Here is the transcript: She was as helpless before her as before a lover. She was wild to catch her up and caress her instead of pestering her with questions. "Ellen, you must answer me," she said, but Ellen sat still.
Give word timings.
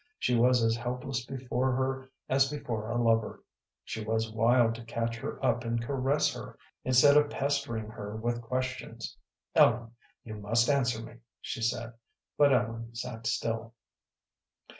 She 0.17 0.35
was 0.35 0.63
as 0.63 0.75
helpless 0.75 1.23
before 1.27 1.73
her 1.73 2.09
as 2.27 2.49
before 2.49 2.89
a 2.89 2.99
lover. 2.99 3.43
She 3.83 4.03
was 4.03 4.33
wild 4.33 4.73
to 4.73 4.83
catch 4.85 5.15
her 5.17 5.37
up 5.45 5.63
and 5.63 5.79
caress 5.79 6.33
her 6.33 6.57
instead 6.83 7.15
of 7.17 7.29
pestering 7.29 7.85
her 7.85 8.15
with 8.15 8.41
questions. 8.41 9.15
"Ellen, 9.53 9.91
you 10.23 10.37
must 10.37 10.71
answer 10.71 11.03
me," 11.03 11.17
she 11.39 11.61
said, 11.61 11.93
but 12.35 12.51
Ellen 12.51 12.95
sat 12.95 13.27
still. 13.27 13.75